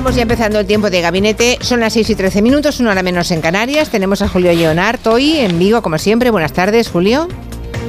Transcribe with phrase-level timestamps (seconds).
[0.00, 1.58] estamos ya empezando el tiempo de gabinete.
[1.60, 3.90] Son las 6 y 13 minutos, una hora menos en Canarias.
[3.90, 6.30] Tenemos a Julio Leonard hoy en Vigo, como siempre.
[6.30, 7.28] Buenas tardes, Julio.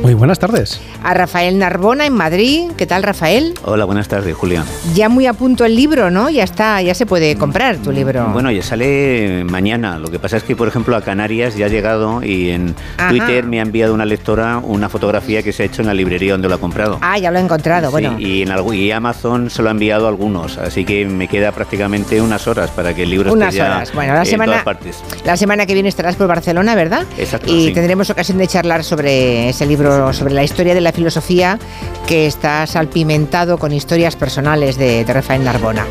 [0.01, 0.82] Muy buenas tardes.
[1.04, 2.71] A Rafael Narbona en Madrid.
[2.75, 3.54] ¿Qué tal, Rafael?
[3.64, 4.65] Hola, buenas tardes, Julián.
[4.96, 6.32] Ya muy a punto el libro, ¿no?
[6.32, 8.27] Ya está, ya se puede comprar tu libro.
[8.33, 10.00] Bueno, ya sale mañana.
[10.00, 12.74] Lo que pasa es que, por ejemplo, a Canarias ya ha llegado y en
[13.10, 16.32] Twitter me ha enviado una lectora una fotografía que se ha hecho en la librería
[16.32, 16.97] donde lo ha comprado.
[17.02, 18.15] Ah, ya lo he encontrado, bueno.
[18.18, 22.19] Y, en y Amazon se lo ha enviado a algunos, así que me queda prácticamente
[22.21, 23.93] unas horas para que el libro unas esté horas.
[23.93, 25.04] bueno, la semana, todas partes.
[25.25, 27.05] La semana que viene estarás por Barcelona, ¿verdad?
[27.19, 27.55] Exacto.
[27.55, 31.59] Y tendremos ocasión de charlar sobre ese libro, sobre la historia de la filosofía
[32.07, 35.85] que está salpimentado con historias personales de, Rafael Narbona.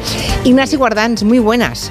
[0.44, 1.90] Ignacio Guardans, muy buenas.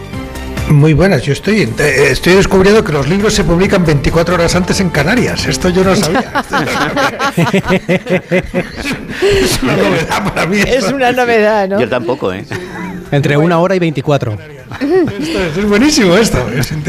[0.69, 4.79] Muy buenas, yo estoy, eh, estoy descubriendo que los libros se publican 24 horas antes
[4.79, 5.47] en Canarias.
[5.47, 6.31] Esto yo no sabía.
[9.41, 10.59] es una novedad para mí.
[10.59, 11.79] Es una novedad, ¿no?
[11.79, 12.45] Yo tampoco, ¿eh?
[13.11, 14.37] Entre una hora y 24
[14.81, 16.45] es buenísimo esto.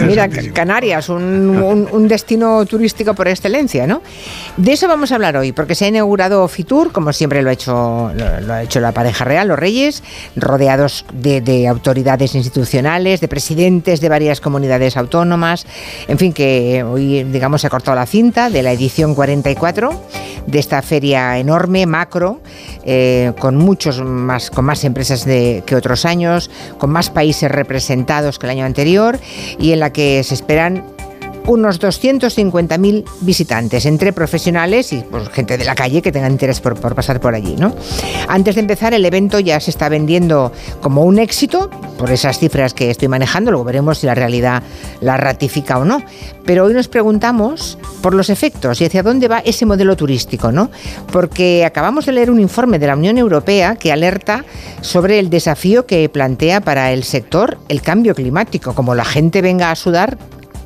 [0.06, 4.02] Mira, Canarias, un, destino turístico por excelencia, ¿no?
[4.56, 7.52] De eso vamos a hablar hoy, porque se ha inaugurado Fitur, como siempre lo ha
[7.52, 10.02] hecho, lo, ha hecho la pareja real, los reyes,
[10.36, 15.66] rodeados de, autoridades institucionales, de presidentes de varias comunidades autónomas,
[16.08, 19.90] en fin, que hoy, digamos, se ha cortado la cinta de la edición 44
[20.46, 22.40] de esta feria enorme, macro,
[22.84, 27.79] eh, con muchos más, con más empresas de, que otros años, con más países representados
[27.80, 29.18] presentados que el año anterior
[29.58, 30.84] y en la que se esperan
[31.46, 36.78] unos 250.000 visitantes, entre profesionales y pues, gente de la calle que tenga interés por,
[36.94, 37.56] pasar por allí.
[37.56, 37.74] ¿no?
[38.28, 42.74] Antes de empezar, el evento ya se está vendiendo como un éxito, por esas cifras
[42.74, 44.62] que estoy manejando, luego veremos si la realidad
[45.00, 46.02] la ratifica o no.
[46.44, 50.70] Pero hoy nos preguntamos por los efectos y hacia dónde va ese modelo turístico, ¿no?
[51.12, 54.44] Porque acabamos de leer un informe de la Unión Europea que alerta
[54.80, 58.74] sobre el desafío que plantea para el sector el cambio climático.
[58.74, 60.18] Como la gente venga a sudar,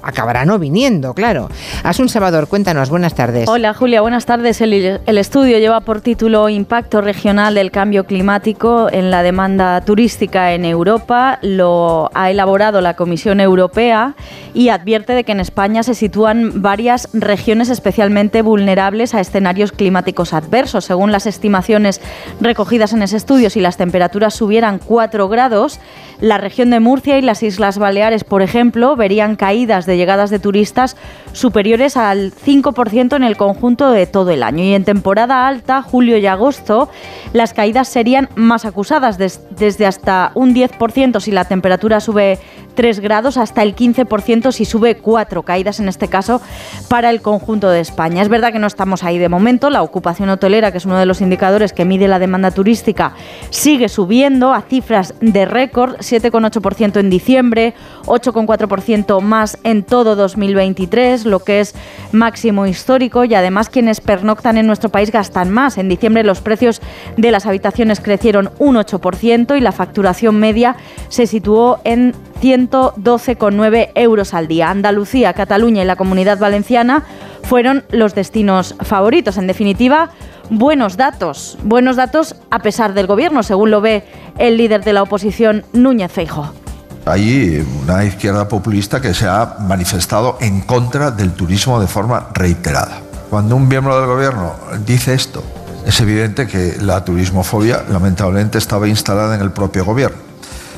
[0.04, 1.48] acabará no viniendo, claro.
[1.82, 3.48] Asun Salvador, cuéntanos, buenas tardes.
[3.48, 4.60] Hola Julia, buenas tardes.
[4.60, 10.52] El, el, estudio lleva por título Impacto regional del cambio climático en la demanda turística
[10.52, 11.38] en Europa.
[11.42, 14.14] Lo ha elaborado la Comisión Europea
[14.52, 20.32] y advierte de que en España se sitúan varias regiones especialmente vulnerables a escenarios climáticos
[20.32, 20.84] adversos.
[20.84, 22.00] Según las estimaciones
[22.40, 25.80] recogidas en ese estudio, si las temperaturas subieran 4 grados,
[26.20, 30.38] la región de Murcia y las Islas Baleares, por ejemplo, verían caídas de llegadas de
[30.38, 30.96] turistas
[31.34, 34.64] superiores al 5% en el conjunto de todo el año.
[34.64, 36.88] Y en temporada alta, julio y agosto,
[37.34, 42.38] las caídas serían más acusadas, desde hasta un 10% si la temperatura sube
[42.74, 46.40] 3 grados hasta el 15% si sube 4 caídas en este caso
[46.88, 48.22] para el conjunto de España.
[48.22, 51.06] Es verdad que no estamos ahí de momento, la ocupación hotelera, que es uno de
[51.06, 53.14] los indicadores que mide la demanda turística,
[53.50, 57.74] sigue subiendo a cifras de récord, 7,8% en diciembre,
[58.06, 61.74] 8,4% más en todo 2023, lo que es
[62.12, 65.78] máximo histórico y además quienes pernoctan en nuestro país gastan más.
[65.78, 66.80] En diciembre los precios
[67.16, 70.76] de las habitaciones crecieron un 8% y la facturación media
[71.08, 74.70] se situó en 112,9 euros al día.
[74.70, 77.04] Andalucía, Cataluña y la Comunidad Valenciana
[77.42, 79.36] fueron los destinos favoritos.
[79.36, 80.10] En definitiva,
[80.50, 84.04] buenos datos, buenos datos a pesar del gobierno, según lo ve
[84.38, 86.63] el líder de la oposición, Núñez Feijóo.
[87.06, 93.00] Hay una izquierda populista que se ha manifestado en contra del turismo de forma reiterada.
[93.28, 94.54] Cuando un miembro del gobierno
[94.86, 95.44] dice esto,
[95.86, 100.16] es evidente que la turismofobia lamentablemente estaba instalada en el propio gobierno.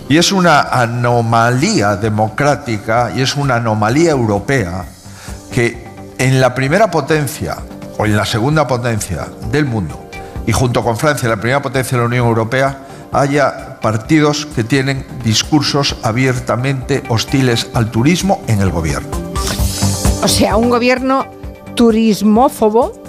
[0.08, 4.84] Y es una anomalía democrática y es una anomalía europea
[5.52, 5.86] que
[6.18, 7.56] en la primera potencia
[7.98, 10.06] o en la segunda potencia del mundo
[10.46, 12.78] y junto con Francia, la primera potencia de la Unión Europea,
[13.12, 19.16] haya partidos que tienen discursos abiertamente hostiles al turismo en el gobierno.
[20.24, 21.24] O sea, un gobierno
[21.76, 23.00] turismófobo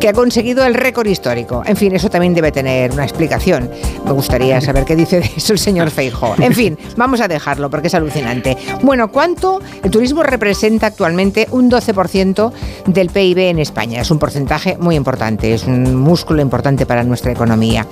[0.00, 1.62] que ha conseguido el récord histórico.
[1.66, 3.70] En fin, eso también debe tener una explicación.
[4.04, 6.34] Me gustaría saber qué dice de eso el señor Feijo.
[6.38, 8.56] En fin, vamos a dejarlo porque es alucinante.
[8.82, 9.60] Bueno, ¿cuánto?
[9.82, 12.52] El turismo representa actualmente un 12%
[12.86, 14.00] del PIB en España.
[14.00, 17.86] Es un porcentaje muy importante, es un músculo importante para nuestra economía.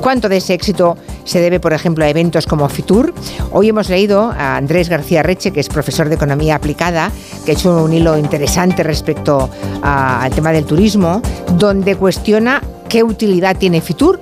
[0.00, 3.12] ¿Cuánto de ese éxito se debe, por ejemplo, a eventos como Fitur?
[3.52, 7.10] Hoy hemos leído a Andrés García Reche, que es profesor de Economía Aplicada,
[7.44, 9.50] que ha hecho un hilo interesante respecto
[9.82, 11.20] al tema del turismo
[11.56, 14.20] donde cuestiona qué utilidad tiene Fitur.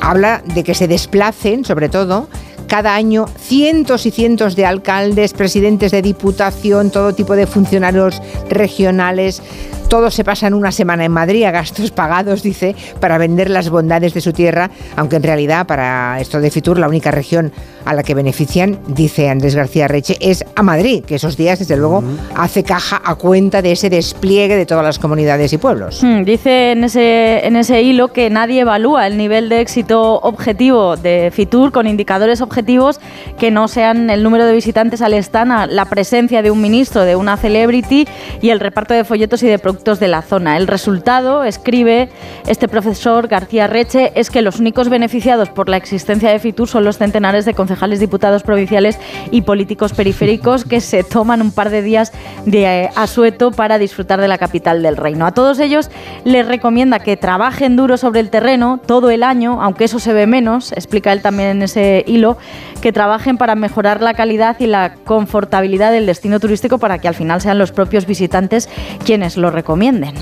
[0.00, 2.28] Habla de que se desplacen, sobre todo,
[2.66, 9.42] cada año cientos y cientos de alcaldes, presidentes de diputación, todo tipo de funcionarios regionales,
[9.88, 14.14] Todos se pasan una semana en Madrid a gastos pagados, dice, para vender las bondades
[14.14, 17.52] de su tierra, aunque en realidad para esto de Fitur la única región
[17.84, 21.76] a la que benefician, dice Andrés García Reche, es a Madrid, que esos días desde
[21.76, 22.02] luego
[22.34, 26.02] hace caja a cuenta de ese despliegue de todas las comunidades y pueblos.
[26.02, 30.96] Hmm, dice en ese, en ese hilo que nadie evalúa el nivel de éxito objetivo
[30.96, 33.00] de Fitur con indicadores objetivos
[33.38, 37.16] que no sean el número de visitantes al stand, la presencia de un ministro, de
[37.16, 38.06] una celebrity
[38.40, 40.56] y el reparto de folletos y de productos de la zona.
[40.56, 42.08] El resultado, escribe
[42.46, 46.84] este profesor García Reche, es que los únicos beneficiados por la existencia de Fitur son
[46.84, 47.54] los centenares de
[47.98, 48.98] diputados provinciales
[49.30, 52.12] y políticos periféricos que se toman un par de días
[52.46, 55.26] de eh, asueto para disfrutar de la capital del reino.
[55.26, 55.90] A todos ellos
[56.24, 60.26] les recomienda que trabajen duro sobre el terreno todo el año, aunque eso se ve
[60.26, 62.36] menos, explica él también en ese hilo,
[62.84, 67.14] que trabajen para mejorar la calidad y la confortabilidad del destino turístico para que al
[67.14, 68.68] final sean los propios visitantes
[69.06, 70.12] quienes lo recomienden.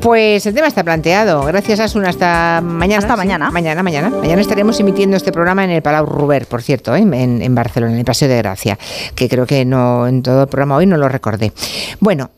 [0.00, 1.42] Pues el tema está planteado.
[1.42, 2.06] Gracias, Asun.
[2.06, 3.00] Hasta mañana.
[3.00, 3.50] Hasta mañana.
[3.50, 4.08] Mañana, mañana.
[4.08, 7.00] Mañana estaremos emitiendo este programa en el Palau Ruber, por cierto, ¿eh?
[7.00, 8.78] en, Barcelona, en el Paseo de Gracia,
[9.16, 11.52] que creo que no en todo el programa hoy no lo recordé.
[11.98, 12.30] Bueno,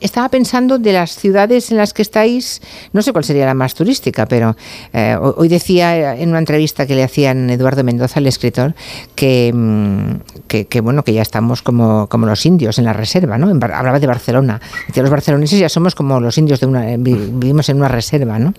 [0.00, 2.60] estaba pensando de las ciudades en las que estáis,
[2.92, 4.56] no sé cuál sería la más turística, pero
[4.92, 8.74] eh, hoy decía en una entrevista que le hacían Eduardo Mendoza, el escritor,
[9.14, 13.48] que, mm, que, bueno, que ya estamos como, como, los indios en la reserva, ¿no?
[13.48, 14.60] hablaba de Barcelona.
[14.94, 18.54] Los barceloneses ya somos como los indios de una, vivimos en una reserva, ¿no?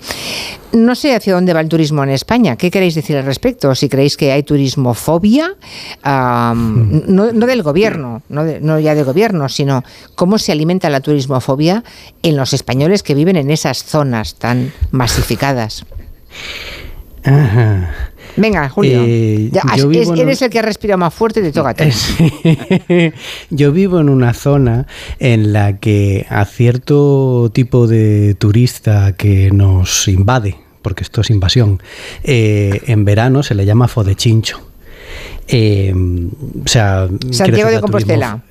[0.74, 2.58] No sé hacia dónde va el turismo en España.
[2.58, 3.74] ¿Qué queréis decir al respecto?
[3.76, 5.56] Si creéis que hay turismofobia,
[6.04, 7.02] hmm.
[7.08, 9.84] no, del gobierno, no, no ya del gobierno, sino
[10.16, 11.84] cómo se alimenta la turismofobia
[12.24, 15.86] en los españoles que viven en esas zonas tan masificadas.
[18.38, 19.04] Venga, Julio.
[19.06, 19.52] Eh,
[20.18, 21.76] eres el que ha respirado más fuerte, de toca
[23.50, 24.88] Yo vivo en una zona
[25.20, 31.82] en la que a cierto tipo de turista que nos invade, porque esto es invasión,
[32.24, 34.60] eh, en verano se le llama fodechincho.
[35.48, 35.94] Eh,
[36.64, 38.44] o sea, Santiago de Compostela.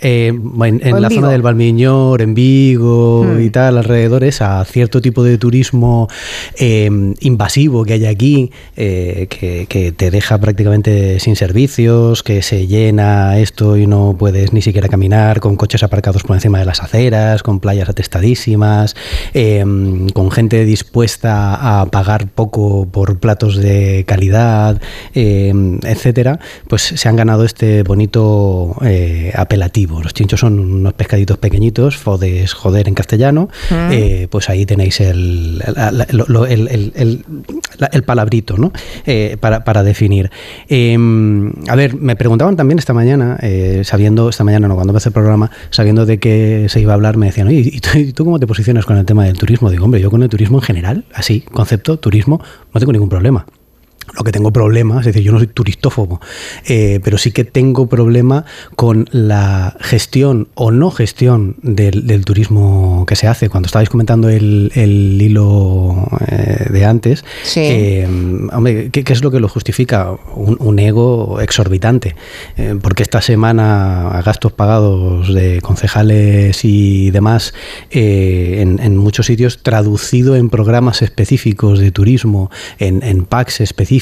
[0.00, 3.50] Eh, en, la zona del Valmiñor, en Vigo y hmm.
[3.50, 6.08] tal, alrededores, a cierto tipo de turismo
[6.56, 13.38] em, invasivo que hay aquí, eh, que, te deja prácticamente sin servicios, que se llena
[13.38, 17.42] esto y no puedes ni siquiera caminar, con coches aparcados por encima de las aceras,
[17.42, 18.94] con playas atestadísimas,
[19.32, 24.80] con gente dispuesta a pagar poco por platos de calidad,
[25.14, 29.32] etcétera, pues se han ganado este bonito eh,
[30.02, 33.48] los chinchos son unos pescaditos pequeñitos, fodes joder en castellano.
[33.70, 33.92] Mm.
[33.92, 35.62] Eh, pues ahí tenéis el,
[37.92, 38.72] el, palabrito ¿no?
[39.06, 40.30] Eh, para, definir.
[40.68, 45.08] Em, a ver, me preguntaban también esta mañana, eh, sabiendo, esta mañana no, cuando empecé
[45.08, 48.12] el programa, sabiendo de que se iba a hablar, me decían, oye, ¿y tú, ¿y
[48.12, 49.70] tú cómo te posicionas con el tema del turismo?
[49.70, 52.40] Digo, hombre, yo con el turismo en general, así, concepto, turismo,
[52.72, 53.46] no tengo ningún problema.
[54.16, 56.20] Lo que tengo problemas, es decir, yo no soy turistófobo,
[56.66, 63.14] eh, pero sí que tengo problema con la gestión o no gestión del, turismo que
[63.14, 63.48] se hace.
[63.48, 67.24] Cuando estabais comentando el, hilo eh, de antes,
[67.54, 68.06] eh,
[68.52, 70.10] hombre, ¿qué, es lo que lo justifica?
[70.34, 72.16] Un, ego exorbitante.
[72.80, 77.52] porque esta semana, a gastos pagados de concejales y demás,
[77.90, 83.99] en, en, muchos sitios, traducido en programas específicos de turismo, en, en packs específicos,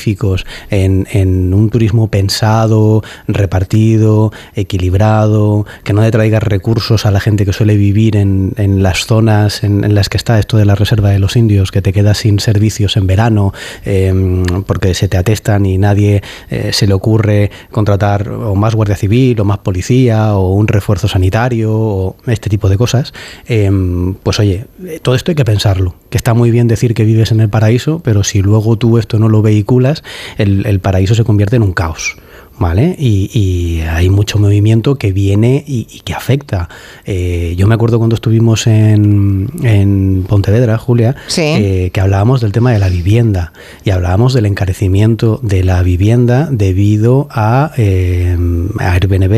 [0.71, 7.53] en, un turismo pensado, repartido, equilibrado, que no le traiga recursos a la gente que
[7.53, 8.53] suele vivir en,
[8.83, 11.93] las zonas en, las que está esto de la reserva de los indios, que te
[11.93, 13.53] quedas sin servicios en verano
[13.85, 18.97] em, porque se te atestan y nadie eh, se le ocurre contratar o más guardia
[18.97, 23.13] civil o más policía o un refuerzo sanitario o este tipo de cosas,
[23.47, 24.67] em, pues oye,
[25.03, 28.01] todo esto hay que pensarlo, que está muy bien decir que vives en el paraíso,
[28.03, 29.88] pero si luego tú esto no lo vehiculas,
[30.37, 32.17] el, paraíso se convierte en un caos.
[32.59, 32.97] ¿vale?
[32.99, 36.69] Y, hay mucho movimiento que viene y, que afecta.
[37.05, 42.73] Eh, yo me acuerdo cuando estuvimos en, en Pontevedra, Julia, eh, que hablábamos del tema
[42.73, 43.53] de la vivienda
[43.85, 48.37] y hablábamos del encarecimiento de la vivienda debido a, eh,
[48.79, 49.33] Airbnb,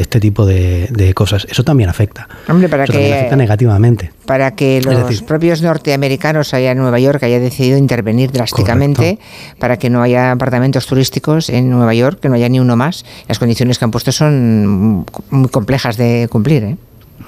[0.00, 1.46] este tipo de, cosas.
[1.50, 2.28] Eso también afecta.
[2.48, 4.12] Hombre, para que afecta negativamente.
[4.28, 9.18] Para que los propios norteamericanos allá en Nueva York haya decidido intervenir drásticamente
[9.58, 13.06] para que no haya apartamentos turísticos en Nueva York que no haya ni uno más.
[13.26, 16.62] Las condiciones que han puesto son muy complejas de cumplir.
[16.62, 16.76] ¿eh?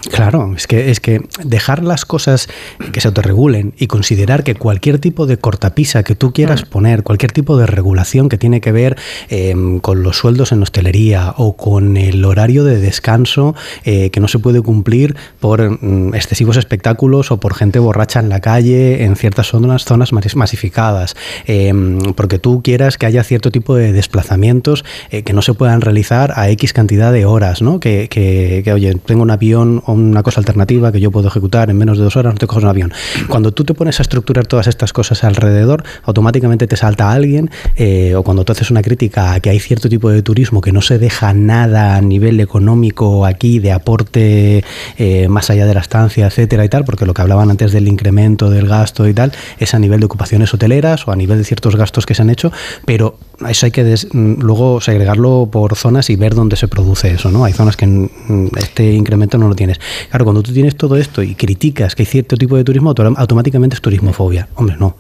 [0.09, 2.49] Claro, es que, es que dejar las cosas
[2.93, 6.69] que se autorregulen y considerar que cualquier tipo de cortapisa que tú quieras mm.
[6.71, 8.97] poner, cualquier tipo de regulación que tiene que ver
[9.29, 13.55] em, con los sueldos en hostelería o con el horario de descanso
[13.85, 18.31] eh, que no se puede cumplir por mm, excesivos espectáculos o por gente borracha en
[18.31, 21.15] la calle en ciertas zonas, zonas masificadas,
[21.47, 25.83] em, porque tú quieras que haya cierto tipo de desplazamientos eh, que no se puedan
[25.83, 27.81] realizar a X cantidad de horas, ¿no?
[27.81, 31.77] Que, que, que oye, tengo un avión una cosa alternativa que yo puedo ejecutar en
[31.77, 32.93] menos de dos horas, no te coges un avión.
[33.29, 38.15] Cuando tú te pones a estructurar todas estas cosas alrededor, automáticamente te salta alguien, eh,
[38.15, 40.83] o cuando tú haces una crítica a que hay cierto tipo de turismo que no
[40.83, 44.65] se deja nada a nivel económico aquí de aporte
[44.99, 47.89] eh, más allá de la estancia, etcétera y tal, porque lo que hablaban antes del
[47.89, 51.45] incremento del gasto y tal, es a nivel de ocupaciones hoteleras o a nivel de
[51.45, 52.53] ciertos gastos que se han hecho,
[52.85, 53.19] pero
[53.49, 57.45] eso hay que mm, luego segregarlo por zonas y ver dónde se produce eso, ¿no?
[57.45, 59.81] Hay zonas que mm, este incremento no lo tienes.
[60.11, 63.75] Claro, cuando tú tienes todo esto y criticas que hay cierto tipo de turismo, automáticamente
[63.75, 64.49] es turismofobia.
[64.55, 64.95] Hombre, no.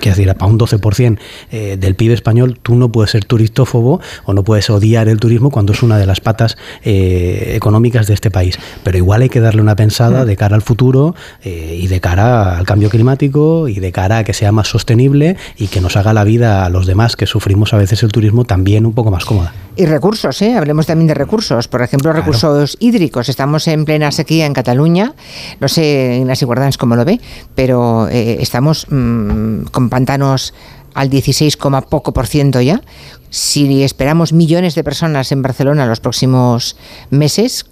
[0.00, 1.18] Quiero decir, para un 12%
[1.50, 5.50] eh, del PIB español, tú no puedes ser turistófobo o no puedes odiar el turismo
[5.50, 8.58] cuando es una de las patas eh, económicas de este país.
[8.82, 12.58] Pero igual hay que darle una pensada de cara al futuro eh, y de cara
[12.58, 16.12] al cambio climático y de cara a que sea más sostenible y que nos haga
[16.12, 19.24] la vida a los demás que sufrimos a veces el turismo también un poco más
[19.24, 19.52] cómoda.
[19.76, 20.56] Y recursos, ¿eh?
[20.56, 21.68] hablemos también de recursos.
[21.68, 23.28] Por ejemplo, recursos hídricos.
[23.28, 25.12] Estamos en plena sequía en Cataluña.
[25.60, 27.20] No sé, Ignacio Guardans cómo lo ve,
[27.54, 30.54] pero estamos mm, con pantanos
[30.94, 31.56] al 16,
[31.88, 32.82] poco por ciento ya.
[33.30, 36.76] Si esperamos millones de personas en Barcelona los próximos
[37.10, 37.66] meses,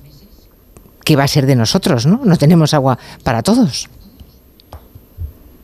[1.04, 2.06] ¿qué va a ser de nosotros?
[2.06, 3.88] No, no tenemos agua para todos.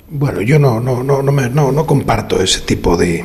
[0.09, 3.25] Bueno, yo no, no, no, no, no, no comparto ese tipo de,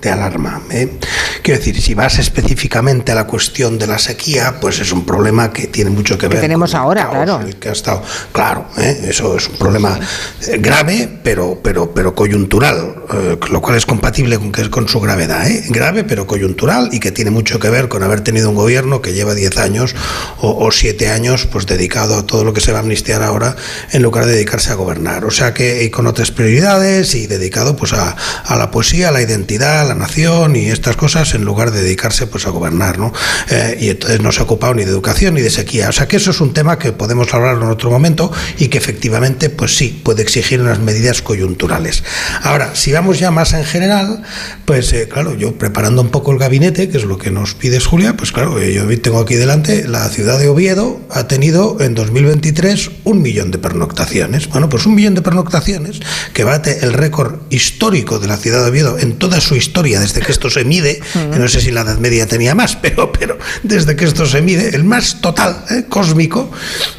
[0.00, 0.62] de alarma.
[0.70, 0.98] ¿eh?
[1.42, 5.52] Quiero decir, si vas específicamente a la cuestión de la sequía, pues es un problema
[5.52, 6.36] que tiene mucho que ver.
[6.36, 7.40] Que tenemos ahora, claro.
[7.58, 8.02] que ha estado,
[8.32, 9.06] claro, ¿eh?
[9.08, 9.98] eso es un problema
[10.46, 15.00] eh, grave, pero, pero, pero coyuntural, eh, lo cual es compatible con, que, con su
[15.00, 15.46] gravedad.
[15.68, 19.12] Grave, pero coyuntural y que tiene mucho que ver con haber tenido un gobierno que
[19.12, 19.94] lleva 10 años
[20.40, 23.56] o, 7 años pues dedicado a todo lo que se va a amnistiar ahora
[23.92, 25.24] en lugar de dedicarse a gobernar.
[25.24, 29.12] O sea que y con otras prioridades y dedicado pues a, a la poesía, a
[29.12, 33.12] la identidad, la nación y estas cosas en lugar de dedicarse pues a gobernar, ¿no?
[33.50, 35.88] Eh, y entonces no se ha ocupado ni de educación ni de sequía.
[35.88, 38.78] O sea que eso es un tema que podemos hablar en otro momento y que
[38.78, 42.04] efectivamente pues sí puede exigir unas medidas coyunturales.
[42.42, 44.22] Ahora, si vamos ya más en general,
[44.64, 47.86] pues eh, claro, yo preparando un poco el gabinete, que es lo que nos pides
[47.86, 52.90] Julia, pues claro, yo tengo aquí delante la ciudad de Oviedo ha tenido en 2023
[53.04, 54.48] un millón de pernoctaciones.
[54.48, 56.00] Bueno, pues un millón de pernoctaciones
[56.32, 60.20] que bate el récord histórico de la ciudad de Oviedo en toda su historia desde
[60.20, 61.00] que esto se mide,
[61.36, 64.74] no sé si la Edad Media tenía más, pero, pero desde que esto se mide,
[64.74, 65.84] el más total, ¿eh?
[65.88, 66.50] cósmico,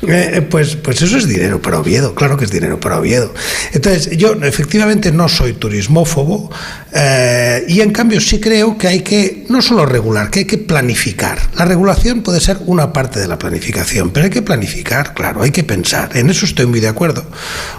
[0.07, 3.33] eh, pues, pues eso es dinero para Oviedo, claro que es dinero para Oviedo.
[3.73, 6.51] Entonces, yo efectivamente no soy turismófobo
[6.93, 10.57] eh, y en cambio sí creo que hay que no solo regular, que hay que
[10.57, 11.39] planificar.
[11.55, 15.51] La regulación puede ser una parte de la planificación, pero hay que planificar, claro, hay
[15.51, 16.15] que pensar.
[16.15, 17.25] En eso estoy muy de acuerdo.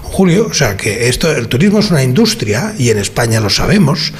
[0.02, 4.12] Julio, o sea, que esto, el turismo es una industria y en España lo sabemos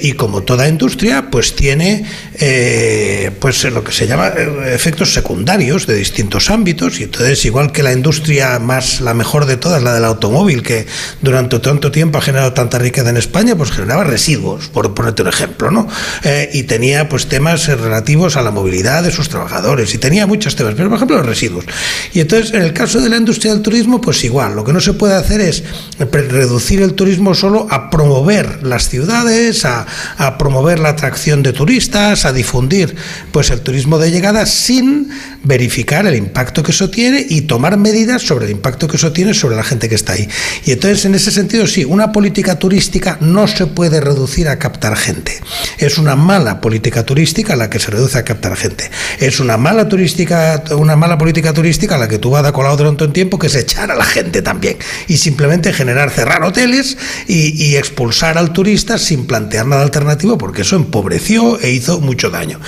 [0.00, 2.04] y como toda industria, pues tiene
[2.34, 7.00] eh, pues lo que se llama eh, efectos secundarios de distintos ámbitos.
[7.00, 10.86] Y entonces, igual que la industria más, la mejor de todas, la del automóvil, que
[11.22, 15.28] durante tanto tiempo ha generado tanta riqueza en España, pues generaba residuos, por ponerte un
[15.28, 15.88] ejemplo, ¿no?
[16.22, 20.56] Eh, y tenía pues temas relativos a la movilidad de sus trabajadores, y tenía muchos
[20.56, 21.64] temas, pero por ejemplo los residuos.
[22.12, 24.80] Y entonces, en el caso de la industria del turismo, pues igual, lo que no
[24.80, 25.62] se puede hacer es
[25.98, 32.24] reducir el turismo solo a promover las ciudades, a, a promover la atracción de turistas,
[32.24, 32.94] a difundir
[33.32, 35.10] pues el turismo de llegada sin
[35.42, 39.34] verificar el impacto que eso tiene y tomar medidas sobre el impacto que eso tiene
[39.34, 40.28] sobre la gente que está ahí.
[40.64, 44.96] Y entonces en ese sentido sí, una política turística no se puede reducir a captar
[44.96, 45.40] gente.
[45.78, 48.90] Es una mala política turística la que se reduce a captar gente.
[49.18, 53.04] Es una mala turística, una mala política turística la que tú vas a colado durante
[53.04, 54.76] un tiempo que es echar a la gente también
[55.08, 56.96] y simplemente generar cerrar hoteles
[57.26, 62.30] y, y expulsar al turista sin plantear nada alternativo porque eso empobreció e hizo mucho
[62.30, 62.58] daño.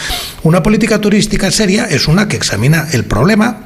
[0.44, 3.64] Una política turística seria es una que examina el problema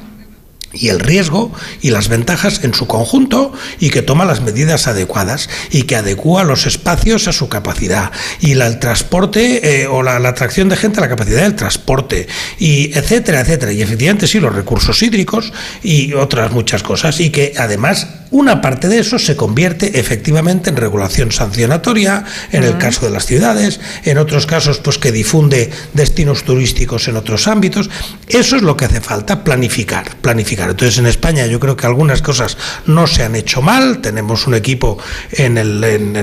[0.73, 1.51] y el riesgo
[1.81, 6.43] y las ventajas en su conjunto y que toma las medidas adecuadas y que adecua
[6.43, 10.77] los espacios a su capacidad y la, el transporte eh, o la, la, atracción de
[10.77, 13.71] gente a la capacidad del transporte y etcétera, etcétera.
[13.73, 15.51] Y efectivamente sí, los recursos hídricos
[15.83, 20.77] y otras muchas cosas y que además una parte de eso se convierte efectivamente en
[20.77, 22.23] regulación sancionatoria,
[22.53, 27.17] en el caso de las ciudades, en otros casos pues que difunde destinos turísticos en
[27.17, 27.89] otros ámbitos.
[28.29, 30.60] Eso es lo que hace falta, planificar, planificar.
[30.69, 34.55] Entonces en España yo creo que algunas cosas no se han hecho mal, tenemos un
[34.55, 34.97] equipo
[35.31, 35.55] en,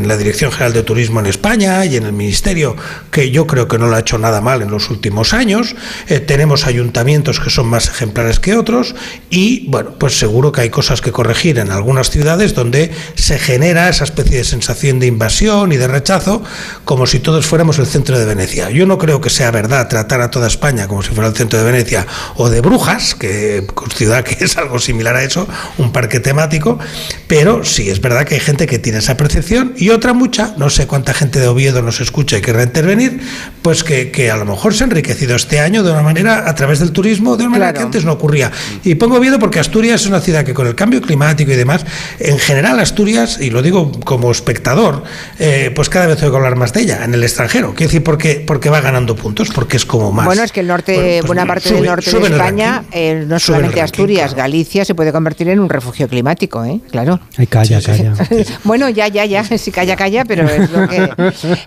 [0.09, 2.77] la Dirección General de Turismo en España y en el Ministerio
[3.11, 5.75] que yo creo que no lo ha hecho nada mal en los últimos años,
[6.09, 8.95] eh, tenemos ayuntamientos que son más ejemplares que otros
[9.31, 13.89] y bueno, pues seguro que hay cosas que corregir en algunas ciudades donde se genera
[13.89, 16.43] esa especie de sensación de invasión y de rechazo
[16.85, 18.71] como si todos fuéramos el centro de Venecia.
[18.71, 21.59] Yo no creo que sea verdad tratar a toda España como si fuera el centro
[21.59, 26.21] de Venecia o de Brujas, que ciudad que es algo similar a eso, un parque
[26.21, 26.79] temático,
[27.27, 30.71] pero sí es verdad que hay gente que tiene esa percepción y otra mucha, no
[30.71, 33.21] sé cuánta gente de Oviedo nos escucha y querrá intervenir,
[33.63, 36.55] pues que, que a lo mejor se ha enriquecido este año de una manera a
[36.55, 38.53] través del turismo, de una manera que antes no ocurría.
[38.85, 41.85] Y pongo Oviedo porque Asturias es una ciudad que con el cambio climático y demás,
[42.19, 45.05] en general Asturias, y lo digo como espectador,
[45.39, 47.75] eh, pues cada vez oigo hablar más de ella en el extranjero.
[47.75, 50.27] Quiero decir, porque, porque va ganando puntos, porque es como más.
[50.27, 53.81] Bueno, es que el norte, pues buena parte del norte de España, eh, no solamente
[53.81, 56.81] Asturias, Galicia se puede convertir en un refugio climático, ¿eh?
[56.91, 57.21] Claro.
[57.37, 58.15] Ay, calla, calla.
[58.65, 61.09] bueno, ya, ya, ya, sí, calla, calla, pero es lo que...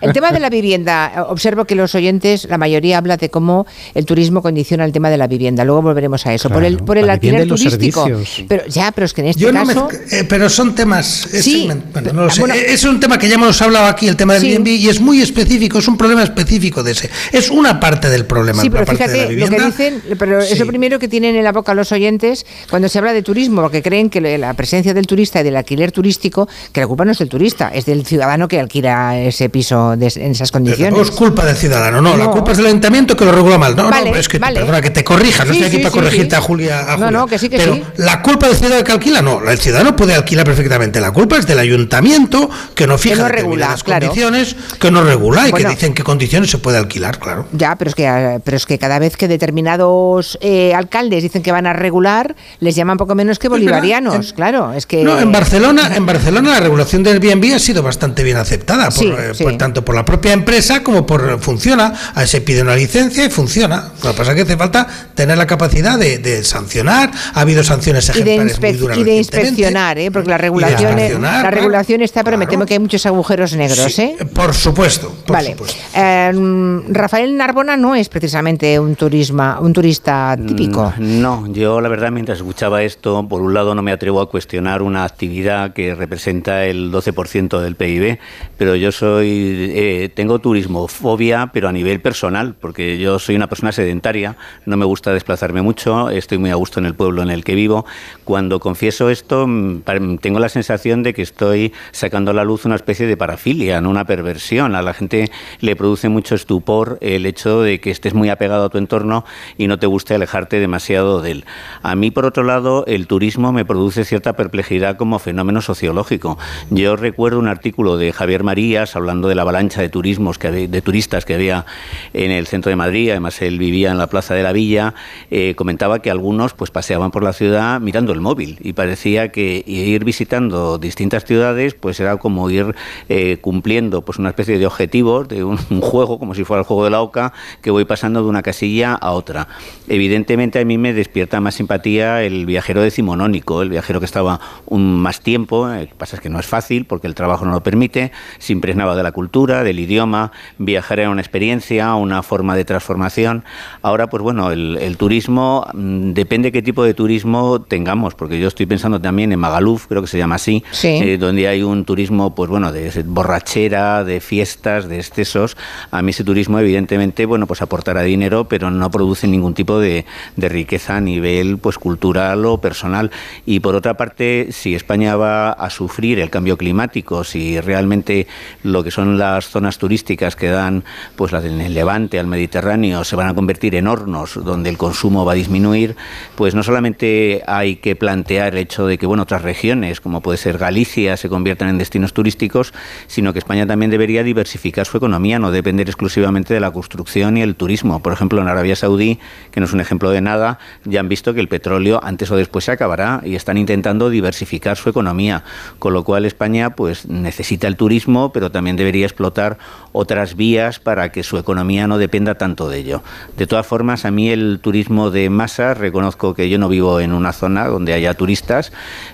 [0.00, 4.06] El tema de la vivienda, observo que los oyentes, la mayoría habla de cómo el
[4.06, 5.64] turismo condiciona el tema de la vivienda.
[5.64, 6.50] Luego volveremos a eso.
[6.50, 8.08] por el, por el alquiler turístico.
[8.48, 9.88] Pero ya, pero es que en este caso...
[10.10, 11.06] Eh, pero son temas...
[11.06, 12.72] Sí, bueno, no lo sé.
[12.72, 15.20] es un tema que ya hemos hablado aquí, el tema del Airbnb, y es muy
[15.20, 17.10] específico, es un problema específico de ese.
[17.32, 18.62] Es una parte del problema.
[18.62, 21.92] Sí, pero fíjate, lo que dicen, pero eso primero que tienen en la boca los
[21.92, 25.56] oyentes cuando se habla de turismo, porque creen que la presencia del turista y del
[25.56, 29.48] alquiler turístico, que la culpa no es del turista, es del ciudadano que alquila ese
[29.48, 30.94] piso en esas condiciones.
[30.94, 33.76] no es culpa del ciudadano, no, la culpa es del ayuntamiento que lo regula mal.
[33.76, 36.96] No, no, es que, perdona, que te corrija, no estoy aquí para corregirte a Julia.
[36.98, 39.96] No, no, que sí, que pero la culpa del ciudadano que alquila, no, el ciudadano
[39.96, 41.00] puede alquilar perfectamente.
[41.00, 45.66] La culpa es del ayuntamiento que no fija las condiciones, que no regula y que
[45.66, 47.46] dicen qué condiciones se puede alquilar, claro.
[47.52, 51.52] Ya, pero es que, pero es que cada vez que determinados eh, alcaldes dicen que
[51.52, 54.72] van a regular, les llaman poco menos que bolivarianos, claro.
[54.72, 58.36] Es que no, en Barcelona, en Barcelona la regulación del Airbnb ha sido bastante bien
[58.36, 61.92] aceptada, por, eh, tanto por la propia empresa como por funciona.
[62.14, 63.92] A se pide una licencia y funciona.
[64.02, 67.10] Lo que pasa es que hace falta tener la capacidad de, sancionar.
[67.34, 70.10] Ha habido sanciones ejemplares y de, muy duras y de inspeccionar, ¿eh?
[70.10, 73.98] porque la regulación, la regulación está, pero me temo que hay muchos agujeros negros.
[73.98, 74.16] ¿eh?
[74.34, 75.14] Por supuesto.
[75.28, 75.56] vale.
[75.94, 80.92] Em, Rafael Narbona no es precisamente un turismo, un turista típico.
[80.96, 84.30] Mm, no, yo la verdad mientras escuchaba esto, por un lado no me atrevo a
[84.30, 88.20] cuestionar una actividad que representa el 12% del PIB,
[88.56, 93.72] pero yo soy eh, tengo turismofobia, pero a nivel personal, porque yo soy una persona
[93.72, 97.42] sedentaria, no me gusta desplazarme mucho, estoy muy a gusto en el pueblo en el
[97.42, 97.86] que vivo.
[98.22, 102.76] Cuando confieso esto, mm, tengo la sensación de que estoy sacando a la luz una
[102.76, 104.76] especie de parafilia, no una perversión.
[104.76, 108.68] A la gente le produce mucho estupor el hecho de que estés muy apegado a
[108.68, 109.24] tu entorno
[109.58, 111.44] y no te guste alejarte demasiado de él.
[111.82, 116.38] A mí, por otro lado, el turismo me produce cierta perplejidad como fenómeno sociológico.
[116.70, 120.82] Yo recuerdo un artículo de Javier Marías hablando de la avalancha de turismos que de
[120.82, 121.66] turistas que había
[122.12, 124.94] en el centro de Madrid, además él vivía en la plaza de la Villa,
[125.30, 129.62] eh, comentaba que algunos pues paseaban por la ciudad mirando el móvil y parecía que
[129.66, 132.74] ir visitando distintas ciudades pues era como ir
[133.08, 136.84] eh, cumpliendo pues una especie de objetivos de un, juego como si fuera el juego
[136.84, 139.48] de la oca que voy pasando de una casilla a otra.
[139.88, 145.00] Evidentemente a mí me despierta más simpatía el viajero decimonónico, el viajero que estaba un
[145.00, 148.12] más tiempo, eh, pasa es que no es fácil porque el trabajo no lo permite,
[148.38, 153.44] se impregnaba de la cultura, del idioma, viajar era una experiencia, una forma de transformación.
[153.82, 158.66] Ahora, pues bueno, el, turismo, mm, depende qué tipo de turismo tengamos, porque yo estoy
[158.66, 162.50] pensando también en Magaluf, creo que se llama así, eh, donde hay un turismo, pues
[162.50, 165.56] bueno, de borrachera, de fiestas, de excesos.
[165.90, 170.04] A mí ese turismo, evidentemente, bueno, pues aportará dinero, pero no produce ningún tipo de,
[170.36, 173.10] de riqueza a nivel, pues cultural o personal.
[173.44, 178.28] Y por otra parte, si España va a sufrir el cambio climático, si realmente
[178.62, 180.84] lo que son las zonas turísticas que dan
[181.16, 185.24] pues las del Levante al Mediterráneo se van a convertir en hornos donde el consumo
[185.24, 185.96] va a disminuir,
[186.36, 190.38] pues no solamente hay que plantear el hecho de que bueno, otras regiones, como puede
[190.38, 192.72] ser Galicia, se conviertan en destinos turísticos,
[193.08, 197.42] sino que España también debería diversificar su economía, no depender exclusivamente de la construcción y
[197.42, 198.00] el turismo.
[198.00, 199.18] Por ejemplo, en Arabia Saudí,
[199.50, 201.71] que no es un ejemplo de nada, ya han visto que el petróleo
[202.02, 205.44] antes o después se acabará y están intentando diversificar su economía,
[205.78, 209.58] con lo cual España pues necesita el turismo, pero también debería explotar
[209.92, 213.02] otras vías para que su economía no dependa tanto de ello.
[213.36, 217.12] De todas formas, a mí el turismo de masa, reconozco que yo no vivo en
[217.12, 218.72] una zona donde haya turistas,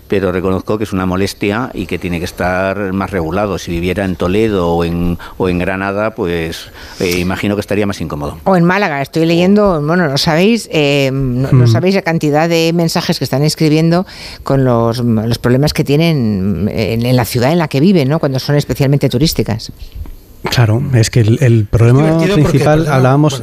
[0.08, 3.58] pero reconozco que es una molestia y que tiene que estar más regulado.
[3.58, 8.00] Si viviera en Toledo o en, o en Granada, pues eh, imagino que estaría más
[8.00, 8.38] incómodo.
[8.44, 11.68] O en Málaga, estoy leyendo, bueno, no sabéis, eh, no, mm.
[11.68, 14.06] sabéis la cantidad de mensajes que están escribiendo
[14.42, 18.18] con los, los problemas que tienen en, la ciudad en la que viven, ¿no?
[18.18, 19.72] Cuando son especialmente turísticas.
[20.44, 23.42] Claro, es que el, problema principal, hablábamos...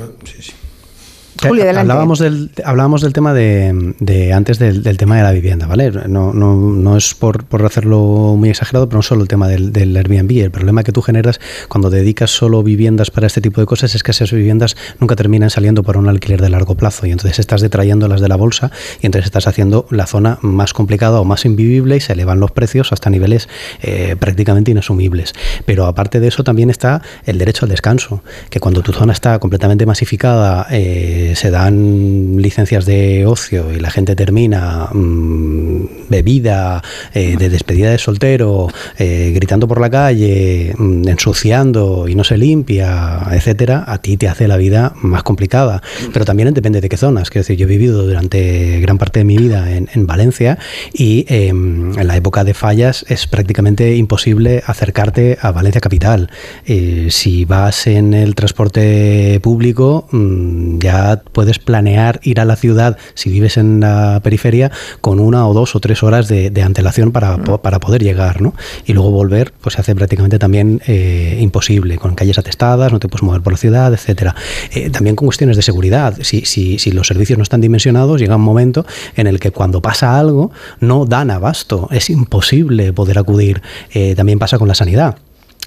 [1.43, 5.91] hablábamos, del, hablábamos del tema de, antes del, tema de la vivienda, ¿vale?
[6.07, 9.73] No, no, no es por, por, hacerlo muy exagerado, pero no solo el tema del,
[9.73, 10.31] del, Airbnb.
[10.43, 14.03] El problema que tú generas cuando dedicas solo viviendas para este tipo de cosas es
[14.03, 17.61] que esas viviendas nunca terminan saliendo por un alquiler de largo plazo y entonces estás
[17.61, 18.71] detrayendo las de la bolsa
[19.01, 22.51] y entonces estás haciendo la zona más complicada o más invivible y se elevan los
[22.51, 23.49] precios hasta niveles
[23.81, 25.33] eh, prácticamente inasumibles.
[25.65, 29.39] Pero aparte de eso también está el derecho al descanso, que cuando tu zona está
[29.39, 36.83] completamente masificada, eh, se dan licencias de ocio y la gente termina mm, bebida,
[37.13, 42.37] eh, de despedida de soltero, eh, gritando por la calle, mm, ensuciando y no se
[42.37, 45.81] limpia, etcétera, a ti te hace la vida más complicada.
[46.13, 47.29] Pero también depende de qué zonas.
[47.29, 50.59] Quiero decir, yo he vivido durante gran parte de mi vida en, Valencia
[50.93, 56.29] y em, en la época de fallas es prácticamente imposible acercarte a Valencia capital.
[56.65, 62.97] Eh, si vas en el transporte público, mm, ya puedes planear ir a la ciudad,
[63.13, 67.37] si vives en la periferia, con una o dos o tres horas de, antelación para,
[67.37, 68.55] para, poder llegar, ¿no?
[68.85, 73.07] Y luego volver, pues se hace prácticamente también eh, imposible, con calles atestadas, no te
[73.07, 74.35] puedes mover por la ciudad, etcétera.
[74.71, 76.17] Eh, también con cuestiones de seguridad.
[76.21, 79.81] Si, si, si los servicios no están dimensionados, llega un momento en el que cuando
[79.81, 83.61] pasa algo, no dan abasto, es imposible poder acudir.
[83.93, 85.17] Eh, también pasa con la sanidad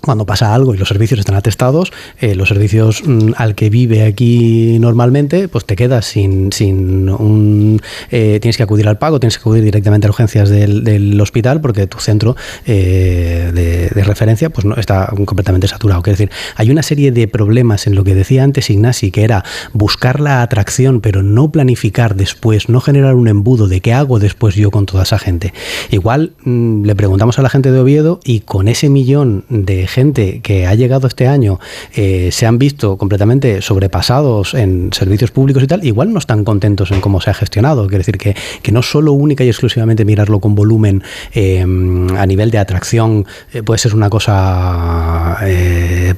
[0.01, 4.05] cuando pasa algo y los servicios están atestados, eh, los servicios mm, al que vive
[4.05, 7.81] aquí normalmente, pues te quedas sin, sin un...
[8.11, 11.61] Eh, tienes que acudir al pago, tienes que acudir directamente a urgencias del, del hospital
[11.61, 16.01] porque tu centro eh, de, referencia pues no está completamente saturado.
[16.07, 19.45] Es decir, hay una serie de problemas en lo que decía antes Ignasi, que era
[19.73, 24.55] buscar la atracción pero no planificar después, no generar un embudo de qué hago después
[24.55, 25.53] yo con toda esa gente.
[25.91, 30.41] Igual mm, le preguntamos a la gente de Oviedo y con ese millón de gente
[30.43, 31.59] que ha llegado este año
[31.95, 36.91] eh, se han visto completamente sobrepasados en servicios públicos y tal, igual no están contentos
[36.91, 37.87] en cómo se ha gestionado.
[37.87, 42.51] Quiere decir que, que no solo única y exclusivamente mirarlo con volumen eh, a nivel
[42.51, 45.39] de atracción eh, puede ser una cosa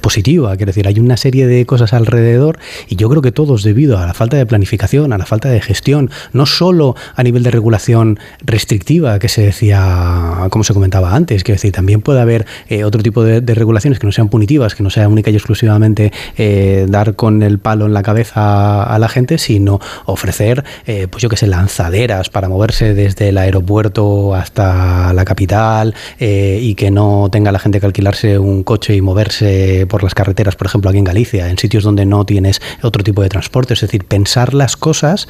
[0.01, 0.55] positiva.
[0.57, 4.05] Quiere decir, hay una serie de cosas alrededor y yo creo que todos debido a
[4.05, 8.19] la falta de planificación, a la falta de gestión, no solo a nivel de regulación
[8.41, 12.45] restrictiva que se decía, como se comentaba antes, quiero decir, también puede haber
[12.83, 16.87] otro tipo de regulaciones que no sean punitivas, que no sea única y exclusivamente eh,
[16.89, 21.29] dar con el palo en la cabeza a la gente, sino ofrecer, eh, pues yo
[21.29, 27.29] que sé, lanzaderas para moverse desde el aeropuerto hasta la capital eh, y que no
[27.31, 30.97] tenga la gente que alquilarse un coche y moverse por las carreteras, por ejemplo, aquí
[30.97, 33.75] en Galicia, en sitios donde no tienes otro tipo de transporte.
[33.75, 35.27] Es decir, pensar las cosas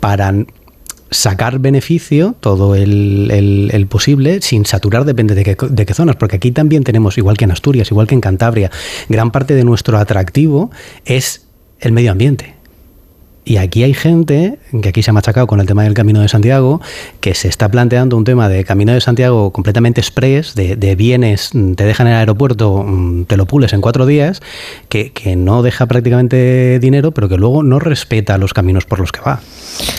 [0.00, 0.32] para
[1.10, 6.52] sacar beneficio, todo el, posible, sin saturar, depende de qué, de qué, zonas, porque aquí
[6.52, 8.70] también tenemos, igual que en Asturias, igual que en Cantabria,
[9.08, 10.70] gran parte de nuestro atractivo
[11.04, 11.46] es
[11.80, 12.59] el medio ambiente.
[13.50, 16.28] Y aquí hay gente, que aquí se ha machacado con el tema del Camino de
[16.28, 16.80] Santiago,
[17.20, 21.72] que se está planteando un tema de Camino de Santiago completamente express, de, bienes, mm,
[21.72, 24.40] te dejan en el aeropuerto, mm, te lo pules en cuatro días,
[24.88, 29.20] que, no deja prácticamente dinero, pero que luego no respeta los caminos por los que
[29.20, 29.40] va.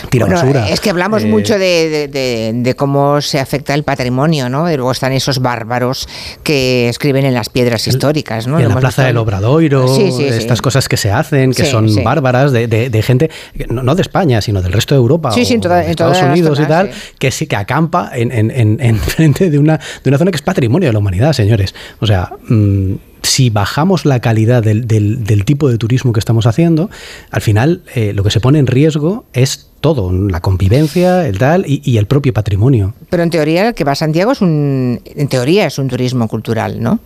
[0.08, 0.68] Tira basura.
[0.70, 4.70] Es que hablamos eh, mucho de, cómo se afecta el patrimonio, ¿no?
[4.70, 6.08] Y luego están esos bárbaros
[6.42, 8.58] que escriben en las piedras históricas, ¿no?
[8.58, 13.30] En la Plaza del Obradoiro, estas cosas que se hacen, que son bárbaras, de gente
[13.68, 17.46] no, de España, sino del resto de Europa o Estados Unidos y tal, que sí
[17.46, 21.32] que acampa en, frente de una, de una zona que es patrimonio de la humanidad,
[21.32, 21.74] señores.
[22.00, 26.90] O sea, mm, si bajamos la calidad del, del, tipo de turismo que estamos haciendo,
[27.30, 31.64] al final eh, lo que se pone en riesgo es todo, la convivencia, el tal
[31.66, 32.94] y, el propio patrimonio.
[33.10, 36.28] Pero en teoría el que va a Santiago es un, en teoría es un turismo
[36.28, 37.00] cultural, ¿no?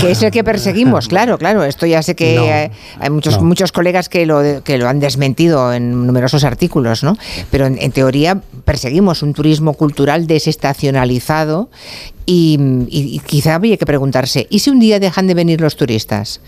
[0.00, 1.64] Que, es el que perseguimos, claro, claro.
[1.64, 6.06] Esto ya sé que hay, muchos, muchos colegas que lo, que lo han desmentido en
[6.06, 7.16] numerosos artículos, ¿no?
[7.50, 11.70] Pero en, teoría perseguimos un turismo cultural desestacionalizado
[12.26, 16.40] y, quizá habría que preguntarse, ¿y si un día dejan de venir los turistas?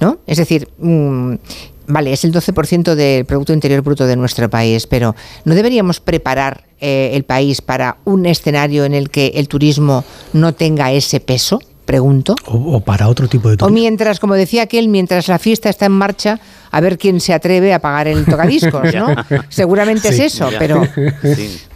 [0.00, 0.18] ¿No?
[0.26, 1.34] Es decir, mm,
[1.86, 6.64] vale, es el 12% del Producto Interior Bruto de nuestro país, pero ¿no deberíamos preparar
[6.80, 11.60] eh, el país para un escenario en el que el turismo no tenga ese peso?
[11.90, 12.36] Pregunto.
[12.46, 13.66] O, para otro tipo de turismo.
[13.66, 16.38] O mientras, como decía aquel, mientras la fiesta está en marcha,
[16.70, 19.12] a ver quién se atreve a pagar el tocadiscos, ¿no?
[19.48, 20.86] Seguramente es eso, pero,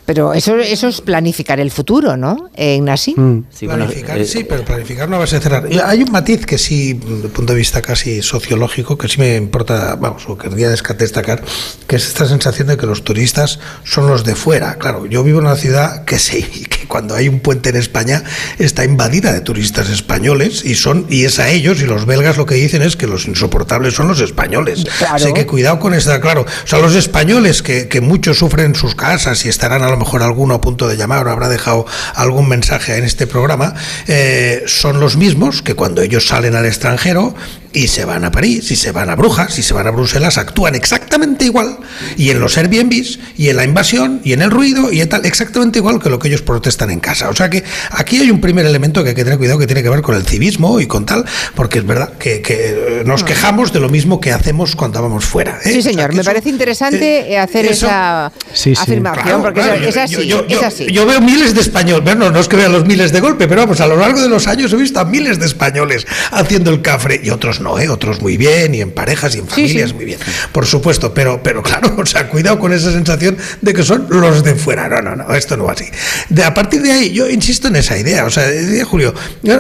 [0.07, 3.15] pero eso, eso es planificar el futuro, ¿no, eh, Ignasi?
[3.17, 3.45] Mm.
[3.51, 5.67] Sí, planificar, eh, sí, pero planificar no va a ser cerrar.
[5.85, 9.37] Hay un matiz que sí, desde el punto de vista casi sociológico, que sí me
[9.37, 11.43] importa, vamos, o querría destacar,
[11.87, 14.75] que es esta sensación de que los turistas son los de fuera.
[14.77, 18.23] Claro, yo vivo en una ciudad que sí, que cuando hay un puente en España
[18.59, 22.47] está invadida de turistas españoles y son y es a ellos y los belgas lo
[22.47, 24.85] que dicen es que los insoportables son los españoles.
[25.11, 26.43] Así que cuidado con esta, claro.
[26.43, 30.01] O sea, los españoles que, que muchos sufren en sus casas y estarán a lo
[30.01, 33.75] mejor alguno a punto de llamar o habrá dejado algún mensaje en este programa,
[34.07, 37.35] eh, son los mismos que cuando ellos salen al extranjero
[37.75, 40.39] y se van a París, y se van a Brujas, y se van a Bruselas,
[40.39, 41.77] actúan exactamente igual.
[42.17, 45.27] Y en los Airbnbs, y en la invasión, y en el ruido, y en tal,
[45.27, 47.29] exactamente igual que lo que ellos protestan en casa.
[47.29, 49.83] O sea que aquí hay un primer elemento que hay que tener cuidado que tiene
[49.83, 51.25] que ver con el civismo y con tal,
[51.57, 53.27] porque es verdad que, nos ah.
[53.27, 55.59] quejamos de lo mismo que hacemos cuando vamos fuera.
[55.65, 55.73] ¿eh?
[55.73, 60.87] Sí, señor, me parece interesante eh, hacer esa afirmación, porque es, así, yo, es así.
[60.93, 63.63] Yo veo miles de españoles, bueno, no es que vea los miles de golpe, pero
[63.63, 66.81] vamos, a lo largo de los años he visto a miles de españoles haciendo el
[66.81, 67.89] cafre y otros no, ¿eh?
[67.89, 70.21] otros muy bien, y en parejas y en familias muy bien,
[70.53, 74.45] por supuesto, pero, pero claro, o sea, cuidado con esa sensación de que son los
[74.45, 74.89] de fuera.
[74.89, 75.87] No, no, no, esto no va así.
[76.29, 79.15] De, a partir de ahí, yo insisto en esa idea, o sea, decía Julio,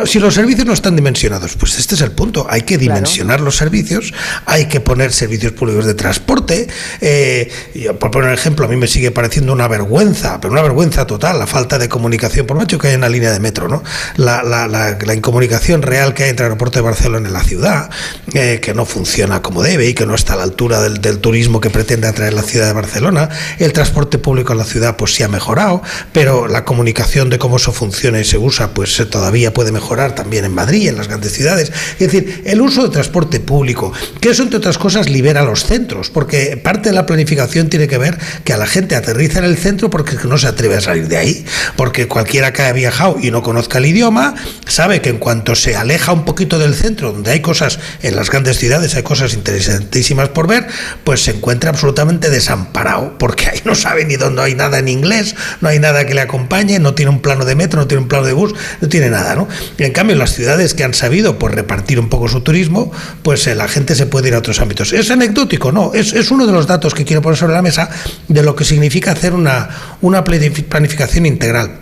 [0.04, 3.56] si los servicios no están dimensionados, pues este es el punto, hay que dimensionar los
[3.56, 4.12] servicios,
[4.46, 6.68] hay que poner servicios públicos de transporte.
[7.00, 7.50] Eh,
[7.98, 11.38] por poner un ejemplo, a mí me sigue pareciendo una vergüenza, pero una vergüenza total,
[11.38, 13.82] la falta de comunicación, por mucho que haya una línea de metro, ¿no?
[14.16, 17.42] La, la, la, la incomunicación real que hay entre el aeropuerto de Barcelona y la
[17.42, 17.90] ciudad,
[18.34, 21.60] eh, que no funciona como debe y que no está a la altura del, turismo
[21.60, 23.28] que pretende atraer la ciudad de Barcelona.
[23.58, 27.56] El transporte público en la ciudad pues sí ha mejorado, pero la comunicación de cómo
[27.56, 31.32] eso funciona y se usa pues todavía puede mejorar también en Madrid, en las grandes
[31.32, 31.72] ciudades.
[31.92, 36.10] Es decir, el uso de transporte público, que eso entre otras cosas libera los centros,
[36.10, 39.56] porque parte de la planificación tiene que ver que a la gente aterriza en el
[39.56, 41.44] centro porque no se atreve a salir de ahí,
[41.76, 44.34] porque cualquiera que haya viajado y no conozca el idioma
[44.66, 48.30] sabe que en cuanto se aleja un poquito del centro, donde hay cosas en las
[48.30, 50.66] grandes ciudades, hay cosas interesantísimas por ver,
[51.04, 55.34] pues se encuentra absolutamente desamparado, porque ahí no sabe ni dónde hay nada en inglés,
[55.60, 58.08] no hay nada que le acompañe, no tiene un plano de metro, no tiene un
[58.08, 59.48] plano de bus, no tiene nada, ¿no?
[59.78, 62.92] Y en cambio, en las ciudades que han sabido pues, repartir un poco su turismo,
[63.22, 64.92] pues eh, la gente se puede ir a otros ámbitos.
[64.92, 65.72] ¿Es anecdótico?
[65.72, 67.90] No, es, es uno de los datos que quiero poner sobre la mesa
[68.28, 69.68] de lo que significa hacer una,
[70.00, 71.80] una planificación integral.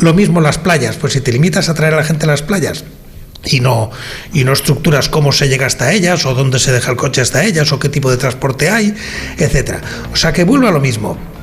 [0.00, 2.42] Lo mismo las playas, pues si te limitas a traer a la gente a las
[2.42, 2.84] playas,
[3.46, 3.90] y no,
[4.32, 7.44] y no estructuras cómo se llega hasta ellas o dónde se deja el coche hasta
[7.44, 8.94] ellas o qué tipo de transporte hay,
[9.38, 9.80] etcétera.
[10.12, 11.35] O sea que vuelvo a lo mismo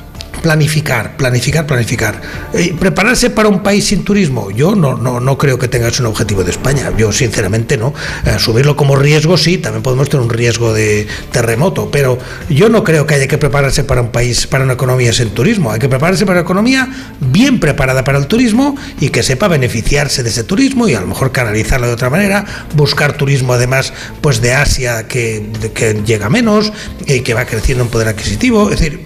[0.43, 2.21] planificar, planificar, planificar.
[2.53, 4.51] Eh, ¿Prepararse para un país sin turismo?
[4.51, 6.91] Yo no, no, no creo que tengas un objetivo de España.
[6.97, 7.93] Yo sinceramente no.
[8.25, 12.83] Eh, subirlo como riesgo, sí, también podemos tener un riesgo de terremoto, pero yo no
[12.83, 15.71] creo que haya que prepararse para un país, para una economía sin turismo.
[15.71, 16.89] Hay que prepararse para una economía
[17.21, 21.07] bien preparada para el turismo y que sepa beneficiarse de ese turismo y a lo
[21.07, 22.43] mejor canalizarlo de otra manera,
[22.75, 26.73] buscar turismo además pues de Asia que, que llega menos
[27.07, 28.69] y que va creciendo en poder adquisitivo.
[28.69, 29.03] Es decir,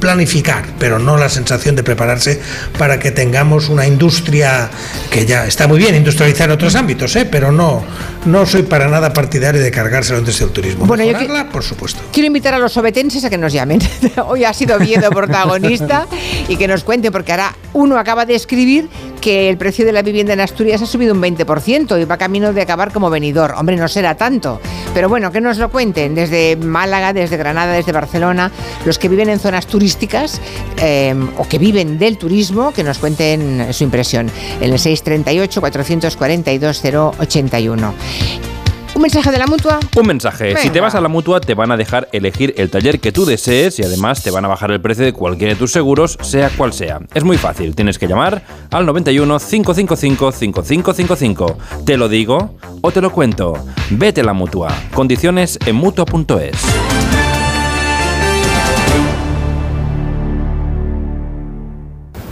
[0.00, 2.40] planificar, pero no la sensación de prepararse
[2.78, 4.70] para que tengamos una industria
[5.10, 7.28] que ya está muy bien industrializar en otros ámbitos, ¿eh?
[7.30, 7.84] pero no,
[8.24, 10.86] no soy para nada partidario de cargárselo antes del turismo.
[10.86, 11.18] Bueno, yo
[11.50, 12.00] por supuesto.
[12.12, 13.80] Quiero invitar a los sobetenses a que nos llamen.
[14.26, 16.06] Hoy ha sido Viedo protagonista
[16.48, 18.88] y que nos cuente, porque ahora uno acaba de escribir
[19.20, 22.52] que el precio de la vivienda en Asturias ha subido un 20% y va camino
[22.52, 23.54] de acabar como venidor.
[23.56, 24.60] Hombre, no será tanto,
[24.94, 28.50] pero bueno, que nos lo cuenten desde Málaga, desde Granada, desde Barcelona,
[28.84, 30.40] los que viven en zonas turísticas
[30.78, 34.30] eh, o que viven del turismo, que nos cuenten su impresión
[34.60, 36.82] en el 638 442
[37.20, 37.94] 081.
[38.94, 39.80] ¿Un mensaje de la mutua?
[39.96, 40.54] Un mensaje.
[40.58, 43.24] Si te vas a la mutua, te van a dejar elegir el taller que tú
[43.24, 46.50] desees y además te van a bajar el precio de cualquiera de tus seguros, sea
[46.50, 47.00] cual sea.
[47.14, 47.74] Es muy fácil.
[47.74, 51.58] Tienes que llamar al 91 555 5555.
[51.86, 53.54] Te lo digo o te lo cuento.
[53.90, 54.68] Vete a la mutua.
[54.92, 56.56] Condiciones en mutua.es.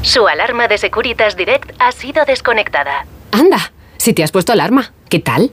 [0.02, 3.06] Su alarma de Securitas Direct ha sido desconectada.
[3.32, 5.52] Anda, si te has puesto alarma, ¿qué tal?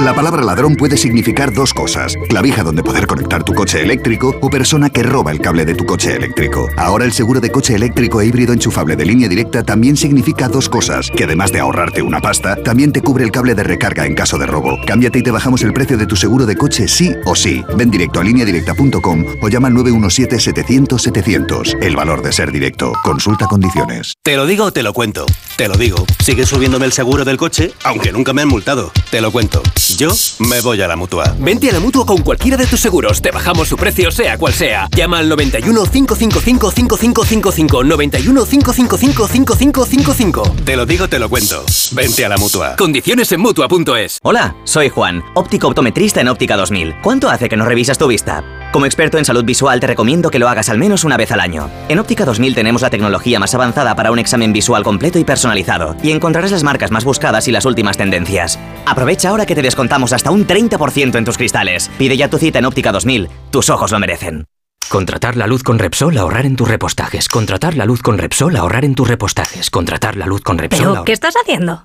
[0.00, 2.16] La palabra ladrón puede significar dos cosas.
[2.28, 5.86] Clavija donde poder conectar tu coche eléctrico o persona que roba el cable de tu
[5.86, 6.68] coche eléctrico.
[6.76, 10.68] Ahora el seguro de coche eléctrico e híbrido enchufable de línea directa también significa dos
[10.68, 11.12] cosas.
[11.16, 14.36] Que además de ahorrarte una pasta, también te cubre el cable de recarga en caso
[14.36, 14.80] de robo.
[14.84, 17.62] Cámbiate y te bajamos el precio de tu seguro de coche sí o sí.
[17.76, 21.76] Ven directo a lineadirecta.com o llama al 917-700-700.
[21.80, 22.94] El valor de ser directo.
[23.04, 24.14] Consulta condiciones.
[24.24, 25.24] Te lo digo o te lo cuento.
[25.56, 26.04] Te lo digo.
[26.20, 28.90] Sigue subiéndome el seguro del coche, aunque nunca me han multado.
[29.12, 29.62] Te lo cuento.
[29.96, 31.36] Yo me voy a la mutua.
[31.38, 33.20] Vente a la mutua con cualquiera de tus seguros.
[33.20, 34.88] Te bajamos su precio, sea cual sea.
[34.96, 37.84] Llama al 91 555 5555.
[37.84, 40.54] 91 555 5555.
[40.64, 41.64] Te lo digo, te lo cuento.
[41.92, 42.76] Vente a la mutua.
[42.76, 44.18] Condiciones en mutua.es.
[44.22, 47.00] Hola, soy Juan, óptico optometrista en Óptica 2000.
[47.02, 48.42] ¿Cuánto hace que no revisas tu vista?
[48.74, 51.38] Como experto en salud visual te recomiendo que lo hagas al menos una vez al
[51.38, 51.70] año.
[51.88, 55.94] En Óptica 2000 tenemos la tecnología más avanzada para un examen visual completo y personalizado,
[56.02, 58.58] y encontrarás las marcas más buscadas y las últimas tendencias.
[58.84, 61.88] Aprovecha ahora que te descontamos hasta un 30% en tus cristales.
[61.98, 63.28] Pide ya tu cita en Óptica 2000.
[63.52, 64.46] Tus ojos lo merecen.
[64.88, 67.28] Contratar la luz con Repsol, ahorrar en tus repostajes.
[67.28, 69.70] Contratar la luz con Repsol, ahorrar en tus repostajes.
[69.70, 70.88] Contratar la luz con Repsol.
[70.90, 71.84] ¿Pero qué estás haciendo?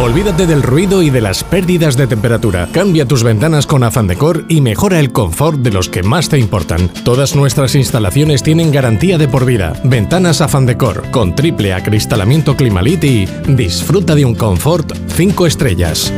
[0.00, 2.66] Olvídate del ruido y de las pérdidas de temperatura.
[2.72, 6.38] Cambia tus ventanas con Afan Decor y mejora el confort de los que más te
[6.38, 6.88] importan.
[7.04, 9.74] Todas nuestras instalaciones tienen garantía de por vida.
[9.84, 16.10] Ventanas Afan Decor con triple acristalamiento Climalit y disfruta de un confort 5 estrellas.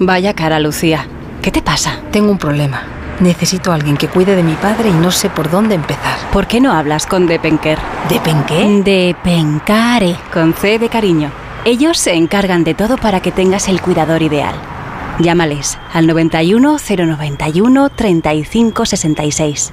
[0.00, 1.06] Vaya cara, Lucía.
[1.42, 2.00] ¿Qué te pasa?
[2.10, 2.82] Tengo un problema.
[3.20, 6.18] Necesito a alguien que cuide de mi padre y no sé por dónde empezar.
[6.32, 7.78] ¿Por qué no hablas con Depenker?
[8.08, 8.82] ¿Depenqué?
[8.84, 10.16] Depencare.
[10.32, 11.45] Con C de cariño.
[11.68, 14.54] Ellos se encargan de todo para que tengas el cuidador ideal.
[15.18, 19.72] Llámales al 91 091 35 66.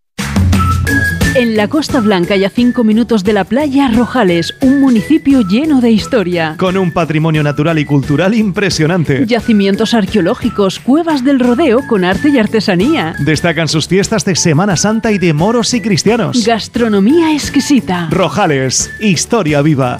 [1.33, 5.79] En la Costa Blanca y a cinco minutos de la playa, Rojales, un municipio lleno
[5.79, 6.55] de historia.
[6.57, 9.25] Con un patrimonio natural y cultural impresionante.
[9.25, 13.15] Yacimientos arqueológicos, cuevas del rodeo con arte y artesanía.
[13.19, 16.45] Destacan sus fiestas de Semana Santa y de moros y cristianos.
[16.45, 18.09] Gastronomía exquisita.
[18.11, 19.99] Rojales, historia viva.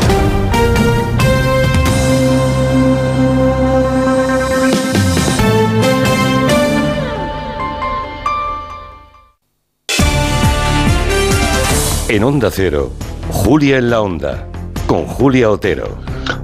[12.21, 12.91] En Onda Cero,
[13.31, 14.47] Julia en la Onda,
[14.85, 15.97] con Julia Otero.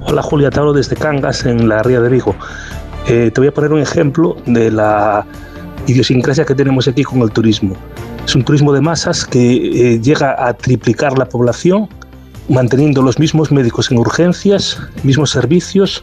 [0.08, 2.34] Hola Julia, te hablo desde Cangas, en la Ría de Vigo.
[3.06, 5.24] Eh, te voy a poner un ejemplo de la
[5.86, 7.76] idiosincrasia que tenemos aquí con el turismo.
[8.26, 11.88] Es un turismo de masas que eh, llega a triplicar la población,
[12.48, 16.02] manteniendo los mismos médicos en urgencias, mismos servicios,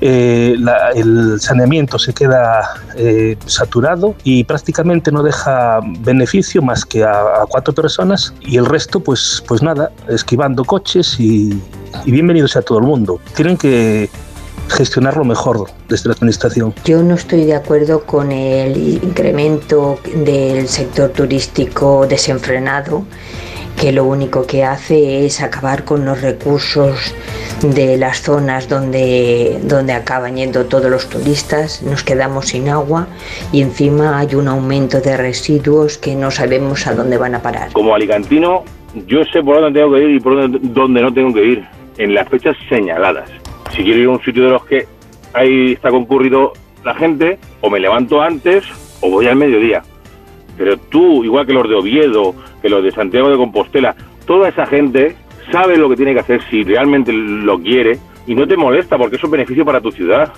[0.00, 7.04] eh, la- el saneamiento se queda eh, saturado y prácticamente no deja beneficio más que
[7.04, 11.60] a, a cuatro personas y el resto, pues, pues nada, esquivando coches y,
[12.04, 13.20] y bienvenidos a todo el mundo.
[13.34, 14.08] Tienen que
[14.68, 16.74] gestionarlo mejor desde la administración.
[16.84, 23.04] Yo no estoy de acuerdo con el incremento del sector turístico desenfrenado,
[23.78, 27.14] que lo único que hace es acabar con los recursos
[27.62, 33.06] de las zonas donde, donde acaban yendo todos los turistas, nos quedamos sin agua
[33.52, 37.72] y encima hay un aumento de residuos que no sabemos a dónde van a parar.
[37.72, 38.64] Como alicantino,
[39.06, 41.64] yo sé por dónde tengo que ir y por dónde, no tengo que ir,
[41.98, 43.30] en las fechas señaladas.
[43.70, 44.86] Si quiero ir a un sitio de los que
[45.34, 46.52] ahí está concurrido
[46.84, 48.64] la gente, o me levanto antes
[49.00, 49.82] o voy al mediodía.
[50.56, 53.94] Pero tú, igual que los de Oviedo, que los de Santiago de Compostela,
[54.26, 55.14] toda esa gente
[55.50, 59.16] sabe lo que tiene que hacer si realmente lo quiere y no te molesta porque
[59.16, 60.32] es beneficio para tu ciudad.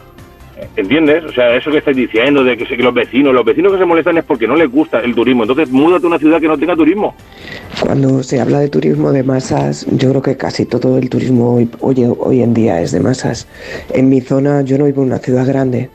[0.76, 1.24] ¿Entiendes?
[1.24, 3.84] O sea, eso que estáis diciendo de que, que los vecinos, los vecinos que se
[3.86, 5.44] molestan es porque no les gusta el turismo.
[5.44, 7.14] Entonces, múdate a una ciudad que no tenga turismo.
[7.80, 11.70] Cuando se habla de turismo de masas, yo creo que casi todo el turismo hoy,
[11.80, 13.48] hoy, hoy en día es de masas.
[13.94, 15.88] En mi zona, yo no vivo en una ciudad grande,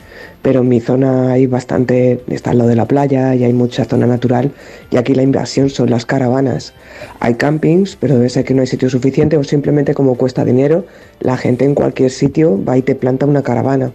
[0.45, 3.83] pero en mi zona hay bastante, está al lado de la playa y hay mucha
[3.83, 4.51] zona natural
[4.91, 6.71] y aquí la invasión son las caravanas.
[7.19, 10.85] Hay campings, pero debe ser que no hay sitio suficiente o simplemente como cuesta dinero,
[11.19, 13.91] la gente en cualquier sitio va y te planta una caravana.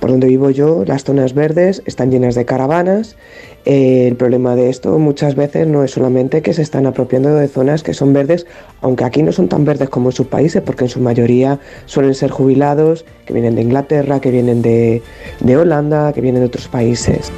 [0.00, 3.16] Por donde vivo yo, las zonas verdes están llenas de caravanas.
[3.64, 7.82] El problema de esto muchas veces no es solamente que se están apropiando de zonas
[7.82, 8.46] que son verdes,
[8.80, 12.14] aunque aquí no son tan verdes como en sus países, porque en su mayoría suelen
[12.14, 15.02] ser jubilados, que vienen de Inglaterra, que vienen de,
[15.40, 17.32] de Holanda, que vienen de otros países.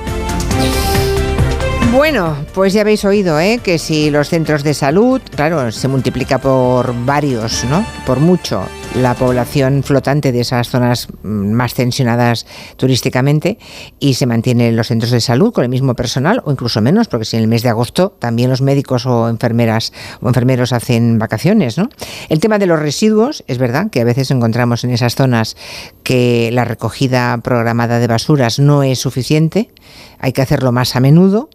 [1.93, 3.61] Bueno, pues ya habéis oído, ¿eh?
[3.63, 7.85] Que si los centros de salud, claro, se multiplica por varios, ¿no?
[8.05, 8.63] Por mucho
[8.95, 13.59] la población flotante de esas zonas mm, más tensionadas turísticamente
[14.01, 17.24] y se mantienen los centros de salud con el mismo personal o incluso menos, porque
[17.24, 21.78] si en el mes de agosto también los médicos o enfermeras o enfermeros hacen vacaciones,
[21.78, 21.89] ¿no?
[22.28, 25.57] El tema de los residuos, es verdad que a veces encontramos en esas zonas
[26.03, 29.70] que la recogida programada de basuras no es suficiente,
[30.19, 31.49] hay que hacerlo más a menudo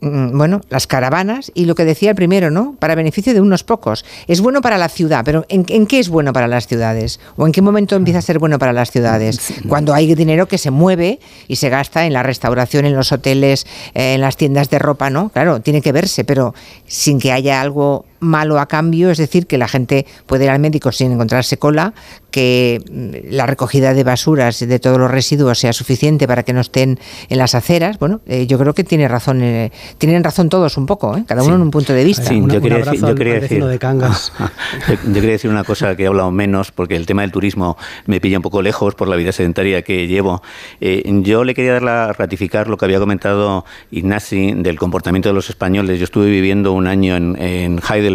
[0.00, 2.74] mm, bueno, las caravanas y lo que decía el primero, ¿no?
[2.78, 4.04] Para beneficio de unos pocos.
[4.26, 7.20] Es bueno para la ciudad, pero ¿en, en qué es bueno para las ciudades?
[7.36, 9.52] ¿O en qué momento empieza a ser bueno para las ciudades?
[9.68, 13.66] Cuando hay dinero que se mueve y se gasta en la restauración, en los hoteles,
[13.94, 15.28] eh, en las tiendas de ropa, ¿no?
[15.30, 16.54] Claro, tiene que verse, pero
[16.86, 20.60] sin que haya algo malo a cambio, es decir, que la gente puede ir al
[20.60, 21.94] médico sin encontrarse cola,
[22.30, 26.60] que mm, la recogida de basuras de todos los residuos sea suficiente para que no
[26.60, 26.98] estén
[27.28, 27.98] en las aceras.
[27.98, 31.24] Bueno, eh, yo creo que tiene razón, eh, tienen razón todos un poco, ¿eh?
[31.26, 32.28] cada uno en un punto de vista.
[32.28, 34.32] Sí, yo quería, decir, yo quería al decir, de Cangas.
[34.88, 37.76] yo, yo quería decir una cosa que he hablado menos, porque el tema del turismo
[38.06, 40.42] me pilla un poco lejos por la vida sedentaria que llevo.
[40.80, 45.34] Eh, yo le quería dar la, ratificar lo que había comentado Ignasi del comportamiento de
[45.34, 45.98] los españoles.
[45.98, 48.09] Yo estuve viviendo un año en, en Heidelberg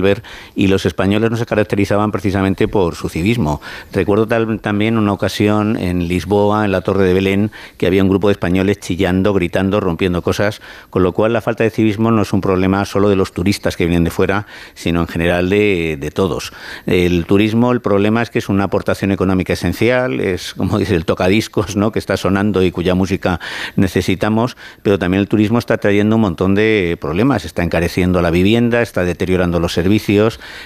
[0.55, 3.61] y los españoles no se caracterizaban precisamente por su civismo.
[3.91, 4.27] Recuerdo
[4.57, 8.33] también una ocasión en Lisboa, en la Torre de Belén, que había un grupo de
[8.33, 12.41] españoles chillando, gritando, rompiendo cosas, con lo cual la falta de civismo no es un
[12.41, 16.51] problema solo de los turistas que vienen de fuera, sino en general de, de todos.
[16.85, 21.05] El turismo, el problema es que es una aportación económica esencial, es como dice el
[21.05, 21.91] tocadiscos, ¿no?
[21.91, 23.39] que está sonando y cuya música
[23.75, 28.81] necesitamos, pero también el turismo está trayendo un montón de problemas, está encareciendo la vivienda,
[28.81, 29.84] está deteriorando los servicios,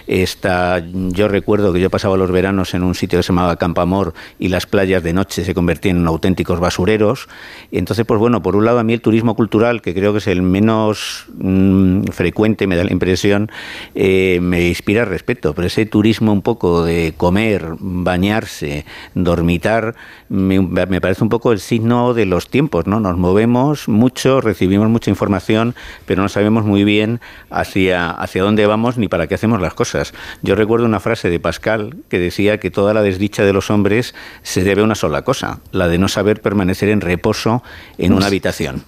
[0.07, 4.13] está yo recuerdo que yo pasaba los veranos en un sitio que se llamaba Campamor
[4.37, 7.27] y las playas de noche se convertían en auténticos basureros.
[7.71, 10.27] Entonces, pues bueno, por un lado a mí el turismo cultural, que creo que es
[10.27, 13.51] el menos mm, frecuente, me da la impresión,
[13.95, 19.95] eh, me inspira respeto, pero ese turismo un poco de comer, bañarse, dormitar,
[20.29, 22.99] me, me parece un poco el signo de los tiempos, ¿no?
[22.99, 28.97] Nos movemos mucho, recibimos mucha información, pero no sabemos muy bien hacia, hacia dónde vamos
[28.97, 30.13] ni para qué hacemos las cosas.
[30.41, 34.15] Yo recuerdo una frase de Pascal que decía que toda la desdicha de los hombres
[34.43, 37.63] se debe a una sola cosa, la de no saber permanecer en reposo
[37.97, 38.83] en una habitación.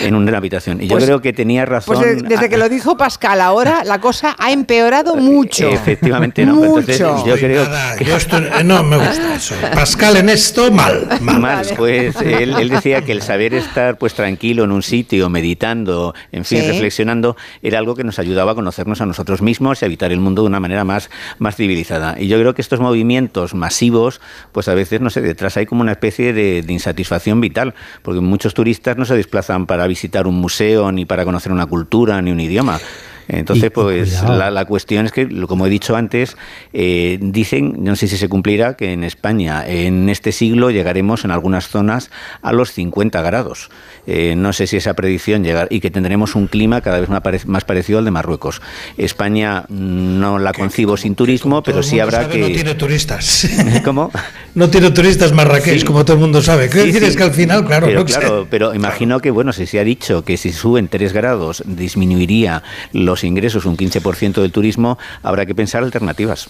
[0.00, 0.80] En una habitación.
[0.82, 1.96] Y yo Pues- creo que tenía razón.
[1.96, 5.68] Pues de- desde que lo dijo Pascal ahora, la cosa ha empeorado mucho.
[5.68, 6.54] Efectivamente, no.
[6.54, 6.78] Mucho.
[6.92, 7.66] Entonces, yo creo
[7.98, 9.54] que Yo esto no me gusta eso.
[9.74, 11.08] Pascal en esto, mal.
[11.20, 11.40] mal.
[11.40, 16.14] Mal, pues él, él decía que el saber estar pues tranquilo en un sitio, meditando,
[16.32, 16.66] en fin, Sí.
[16.68, 20.42] reflexionando, era algo que nos ayudaba a conocernos a nosotros mismos y habitar el mundo
[20.42, 22.16] de una manera más, más civilizada.
[22.18, 24.20] Y yo creo que estos movimientos masivos,
[24.52, 28.54] pues a veces, no sé, detrás hay como una especie de insatisfacción vital, porque muchos
[28.54, 32.40] turistas no se desplazan para visitar un museo, ni para conocer una cultura, ni un
[32.40, 32.80] idioma.
[33.28, 36.36] Entonces, pues la, la, cuestión es que, como he dicho antes,
[36.72, 41.30] eh, dicen, no sé si se cumplirá, que en España en este siglo llegaremos en
[41.30, 42.10] algunas zonas
[42.42, 43.70] a los 50 grados.
[44.06, 47.64] Eh, no sé si esa predicción llegará y que tendremos un clima cada vez más
[47.64, 48.60] parecido al de Marruecos.
[48.96, 52.38] España no la concibo sin turismo, pero sí habrá que...
[52.38, 53.48] No tiene turistas.
[53.84, 54.10] ¿Cómo?
[54.54, 56.68] No tiene turistas marrakech, como todo el mundo sabe.
[56.68, 57.04] ¿Qué decir?
[57.04, 60.24] Es que al final, claro, pero, claro, pero imagino que, bueno, si se ha dicho
[60.24, 62.62] que si suben 3 grados disminuiría
[62.92, 66.48] los ingresos un 15% del turismo, habrá que pensar alternativas.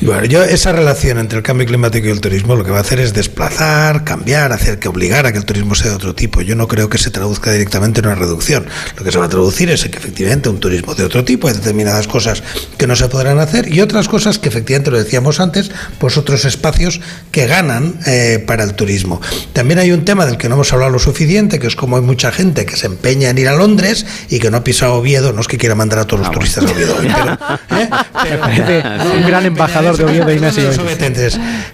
[0.00, 2.80] Bueno, yo esa relación entre el cambio climático y el turismo lo que va a
[2.80, 6.40] hacer es desplazar, cambiar, hacer que obligar a que el turismo sea de otro tipo.
[6.40, 8.66] Yo no creo que se traduzca directamente en una reducción.
[8.96, 11.54] Lo que se va a traducir es que efectivamente un turismo de otro tipo, hay
[11.54, 12.42] determinadas cosas
[12.78, 16.44] que no se podrán hacer y otras cosas que efectivamente lo decíamos antes, pues otros
[16.44, 19.20] espacios que ganan eh, para el turismo.
[19.52, 22.02] También hay un tema del que no hemos hablado lo suficiente, que es como hay
[22.02, 25.32] mucha gente que se empeña en ir a Londres y que no ha pisado Oviedo,
[25.32, 27.38] no es que quiera mandar a todos los turistas a Oviedo, pero,
[28.68, 28.82] ¿eh?
[29.14, 30.70] un gran embajador de Oviedo Ignacio.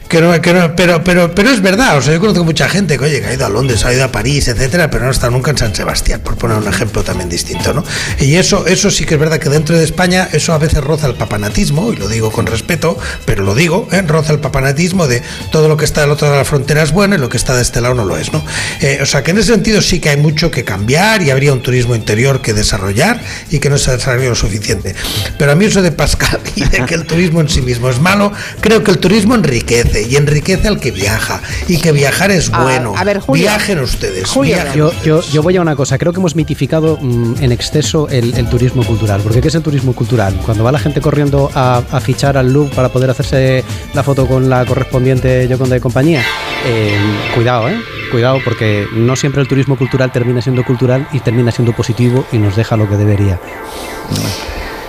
[0.08, 2.96] Que no, que no, pero, pero, pero es verdad, o sea, yo conozco mucha gente
[2.96, 5.32] que, oye, que ha ido a Londres, ha ido a París, etcétera, pero no estado
[5.32, 7.84] nunca en San Sebastián, por poner un ejemplo también distinto, ¿no?
[8.20, 11.08] Y eso, eso sí que es verdad que dentro de España eso a veces roza
[11.08, 14.02] el papanatismo, y lo digo con respeto, pero lo digo, ¿eh?
[14.02, 16.92] roza el papanatismo de todo lo que está del otro lado de la frontera es
[16.92, 18.44] bueno y lo que está de este lado no lo es, ¿no?
[18.80, 21.52] Eh, o sea, que en ese sentido sí que hay mucho que cambiar y habría
[21.52, 24.94] un turismo interior que desarrollar y que no se ha desarrollado lo suficiente.
[25.38, 28.00] Pero a mí eso de Pascal y de que el turismo en sí mismo es
[28.00, 32.50] malo, creo que el turismo enriquece y enriquece al que viaja y que viajar es
[32.50, 32.94] bueno.
[32.96, 34.28] A, ver, Viajen ustedes.
[34.74, 38.84] yo, yo, voy a una cosa, creo que hemos mitificado mm, en exceso el, turismo
[38.84, 39.20] cultural.
[39.22, 40.34] Porque ¿qué es el turismo cultural?
[40.44, 44.48] Cuando va la gente corriendo a, fichar al Louvre para poder hacerse la foto con
[44.48, 46.22] la correspondiente Yoconda de compañía,
[46.66, 46.98] eh,
[47.34, 47.80] cuidado, ¿eh?
[48.10, 52.38] Cuidado porque no siempre el turismo cultural termina siendo cultural y termina siendo positivo y
[52.38, 53.38] nos deja lo que debería.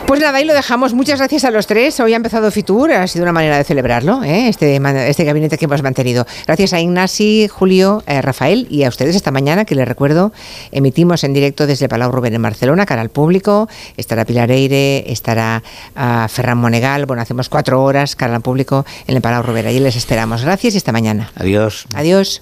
[0.08, 0.93] Pues nada, ahí lo dejamos.
[0.93, 1.99] Muchas gracias a los tres.
[1.99, 4.47] Hoy ha empezado Fitur, ha sido una manera de celebrarlo, ¿eh?
[4.47, 4.80] este,
[5.10, 6.26] este gabinete que hemos mantenido.
[6.45, 10.32] Gracias a Ignasi, Julio, eh, Rafael y a ustedes esta mañana, que les recuerdo,
[10.72, 13.68] emitimos en directo desde Palau Rubén en Barcelona, cara al público.
[13.97, 15.62] Estará Pilar Eire, estará
[15.97, 17.05] uh, Ferran Monegal.
[17.05, 19.68] Bueno, hacemos cuatro horas cara al público en el Palau Rubén.
[19.68, 20.41] Allí les esperamos.
[20.41, 21.34] Gracias y esta mañana.
[21.36, 21.86] Adiós.
[21.93, 22.41] Adiós.